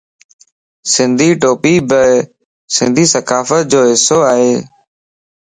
سنڌي 0.93 1.29
ٽوپي 1.41 1.75
بي 1.89 2.03
سنڌي 2.75 3.05
ثقافت 3.13 3.61
جو 3.71 3.81
حصو 3.91 4.19
ائي. 4.33 4.51